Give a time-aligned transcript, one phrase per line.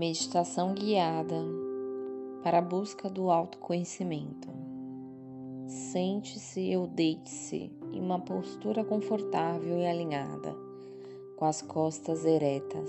[0.00, 1.44] Meditação guiada
[2.44, 4.48] para a busca do autoconhecimento.
[5.66, 10.54] Sente-se ou deite-se em uma postura confortável e alinhada,
[11.36, 12.88] com as costas eretas.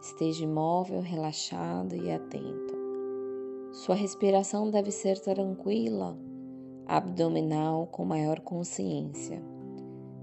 [0.00, 2.76] Esteja imóvel, relaxado e atento.
[3.72, 6.16] Sua respiração deve ser tranquila,
[6.86, 9.42] abdominal com maior consciência.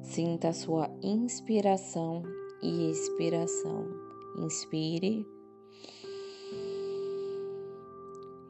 [0.01, 2.23] Sinta sua inspiração
[2.61, 3.85] e expiração.
[4.37, 5.27] Inspire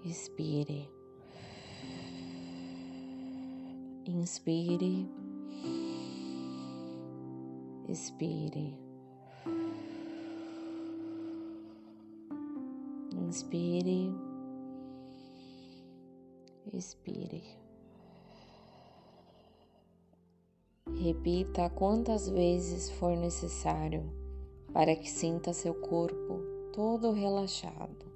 [0.05, 0.89] Expire.
[4.05, 5.07] Inspire.
[7.88, 8.77] Expire.
[13.13, 14.13] Inspire.
[16.73, 17.44] Expire.
[20.85, 24.03] Repita quantas vezes for necessário
[24.73, 26.42] para que sinta seu corpo
[26.73, 28.12] todo relaxado.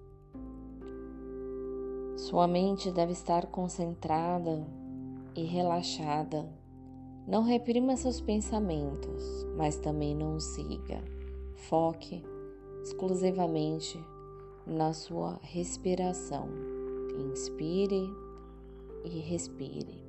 [2.28, 4.68] Sua mente deve estar concentrada
[5.34, 6.46] e relaxada.
[7.26, 11.02] Não reprima seus pensamentos, mas também não os siga.
[11.56, 12.22] Foque
[12.84, 13.98] exclusivamente
[14.66, 16.50] na sua respiração.
[17.32, 18.14] Inspire
[19.06, 20.04] e respire.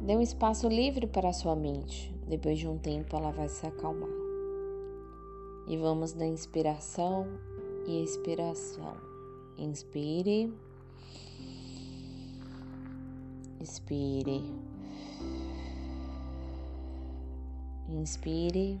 [0.00, 2.10] Dê um espaço livre para a sua mente.
[2.26, 4.08] Depois de um tempo, ela vai se acalmar.
[5.68, 7.26] E vamos na inspiração
[7.86, 8.96] e expiração.
[9.58, 10.52] Inspire,
[13.60, 14.42] expire,
[17.88, 18.80] inspire,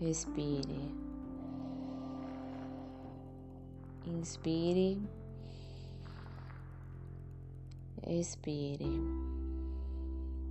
[0.00, 0.90] expire,
[4.06, 5.02] inspire,
[8.06, 9.00] expire.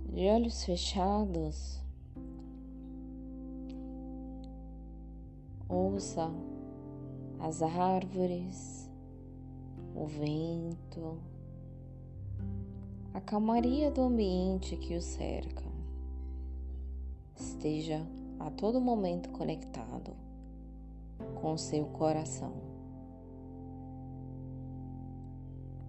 [0.08, 1.83] De olhos fechados,
[5.68, 6.30] Ouça
[7.40, 8.90] as árvores,
[9.94, 11.18] o vento,
[13.14, 15.64] a calmaria do ambiente que o cerca.
[17.34, 18.06] Esteja
[18.38, 20.12] a todo momento conectado
[21.40, 22.52] com seu coração.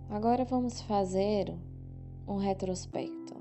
[0.10, 1.54] Agora vamos fazer
[2.28, 3.36] um retrospecto.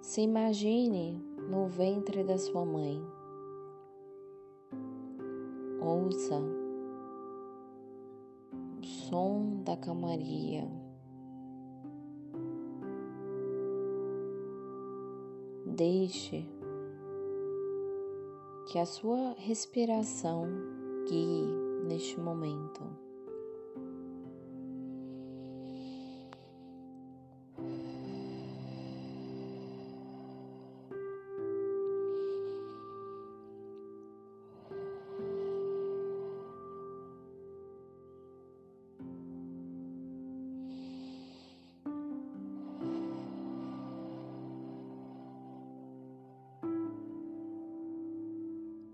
[0.00, 3.02] Se imagine no ventre da sua mãe
[5.84, 6.40] Ouça
[8.80, 10.70] o som da calmaria.
[15.66, 16.46] Deixe
[18.70, 20.46] que a sua respiração
[21.08, 21.48] guie
[21.88, 22.80] neste momento.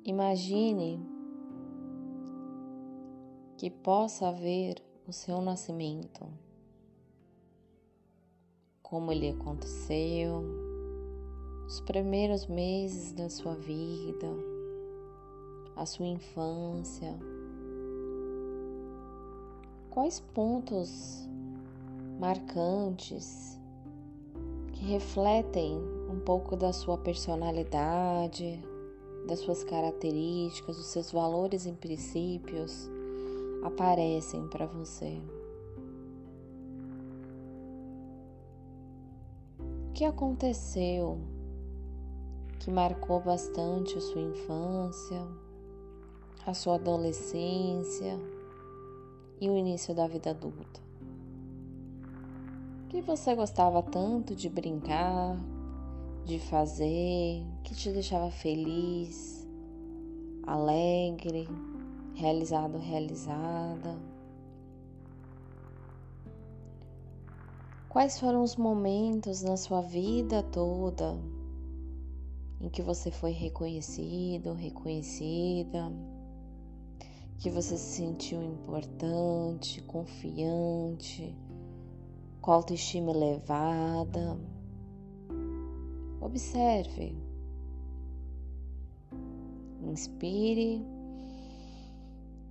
[0.08, 1.06] Imagine
[3.58, 6.26] que possa ver o seu nascimento,
[8.82, 10.42] como ele aconteceu,
[11.66, 14.28] os primeiros meses da sua vida,
[15.76, 17.14] a sua infância,
[19.90, 21.28] quais pontos
[22.18, 23.60] marcantes
[24.72, 25.76] que refletem
[26.10, 28.58] um pouco da sua personalidade,
[29.28, 32.88] das suas características, os seus valores e princípios
[33.62, 35.20] aparecem para você.
[39.60, 41.18] O que aconteceu
[42.58, 45.28] que marcou bastante a sua infância,
[46.46, 48.18] a sua adolescência
[49.38, 50.80] e o início da vida adulta?
[52.84, 55.36] O que você gostava tanto de brincar,
[56.24, 59.46] de fazer, que te deixava feliz,
[60.46, 61.48] alegre,
[62.14, 63.98] realizado, realizada?
[67.88, 71.18] Quais foram os momentos na sua vida toda
[72.60, 75.92] em que você foi reconhecido, reconhecida,
[77.38, 81.34] que você se sentiu importante, confiante,
[82.40, 84.38] com autoestima elevada?
[86.28, 87.16] Observe.
[89.82, 90.84] Inspire,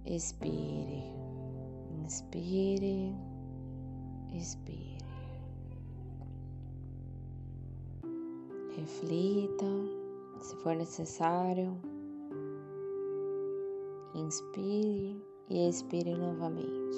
[0.03, 1.03] expire,
[2.03, 3.13] inspire,
[4.33, 5.06] expire.
[8.75, 9.65] Reflita,
[10.41, 11.77] Se for necessário,
[14.15, 16.97] inspire e expire novamente.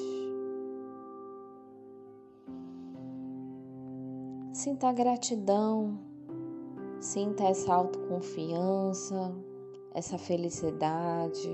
[4.53, 6.08] Sinta gratidão,
[6.99, 9.33] sinta essa autoconfiança,
[9.93, 11.49] essa felicidade,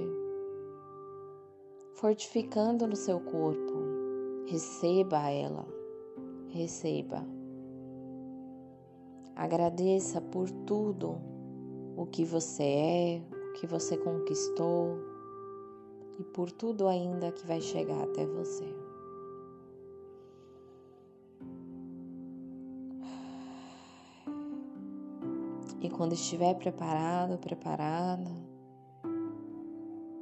[1.94, 3.74] fortificando no seu corpo.
[4.48, 5.66] Receba ela,
[6.50, 7.26] receba.
[9.36, 11.18] Agradeça por tudo
[11.98, 14.98] o que você é, o que você conquistou
[16.20, 18.85] e por tudo ainda que vai chegar até você.
[25.86, 28.32] E quando estiver preparado, preparada,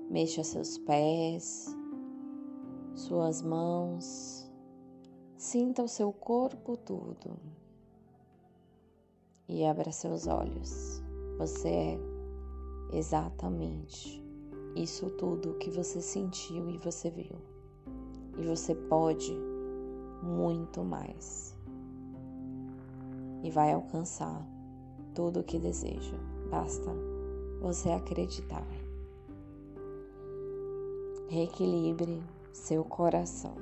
[0.10, 1.74] mexa seus pés,
[2.94, 4.52] suas mãos,
[5.38, 7.40] sinta o seu corpo todo
[9.48, 11.02] e abra seus olhos.
[11.38, 12.00] Você é
[12.92, 14.22] exatamente
[14.76, 17.38] isso tudo que você sentiu e você viu.
[18.38, 19.34] E você pode
[20.22, 21.58] muito mais.
[23.42, 24.53] E vai alcançar
[25.14, 26.18] tudo o que deseja.
[26.50, 26.92] Basta
[27.62, 28.68] você acreditar.
[31.30, 32.22] Reequilibre
[32.52, 33.56] seu coração.